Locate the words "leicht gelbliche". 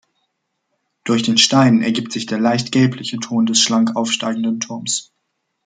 2.39-3.19